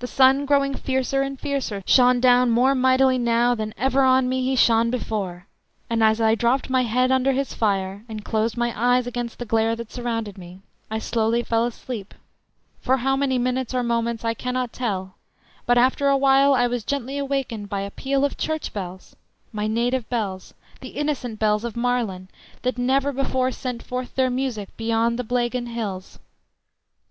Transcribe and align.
The 0.00 0.06
sun 0.06 0.44
growing 0.44 0.74
fiercer 0.74 1.22
and 1.22 1.40
fiercer 1.40 1.82
shone 1.86 2.20
down 2.20 2.50
more 2.50 2.74
mightily 2.74 3.16
now 3.16 3.54
than 3.54 3.72
ever 3.78 4.02
on 4.02 4.28
me 4.28 4.42
he 4.44 4.54
shone 4.54 4.90
before, 4.90 5.46
and 5.88 6.04
as 6.04 6.20
I 6.20 6.34
dropped 6.34 6.68
my 6.68 6.82
head 6.82 7.10
under 7.10 7.32
his 7.32 7.54
fire, 7.54 8.04
and 8.06 8.22
closed 8.22 8.58
my 8.58 8.70
eyes 8.78 9.06
against 9.06 9.38
the 9.38 9.46
glare 9.46 9.74
that 9.76 9.90
surrounded 9.90 10.36
me, 10.36 10.60
I 10.90 10.98
slowly 10.98 11.42
fell 11.42 11.64
asleep, 11.64 12.12
for 12.82 12.98
how 12.98 13.16
many 13.16 13.38
minutes 13.38 13.72
or 13.72 13.82
moments 13.82 14.26
I 14.26 14.34
cannot 14.34 14.74
tell, 14.74 15.14
but 15.64 15.78
after 15.78 16.08
a 16.08 16.18
while 16.18 16.52
I 16.52 16.66
was 16.66 16.84
gently 16.84 17.16
awakened 17.16 17.70
by 17.70 17.80
a 17.80 17.90
peal 17.90 18.26
of 18.26 18.36
church 18.36 18.74
bells, 18.74 19.16
my 19.54 19.66
native 19.66 20.06
bells, 20.10 20.52
the 20.82 20.88
innocent 20.90 21.38
bells 21.38 21.64
of 21.64 21.76
Marlen, 21.78 22.28
that 22.60 22.76
never 22.76 23.10
before 23.10 23.52
sent 23.52 23.82
forth 23.82 24.16
their 24.16 24.28
music 24.28 24.76
beyond 24.76 25.18
the 25.18 25.24
Blaygon 25.24 25.68
hills! 25.68 26.18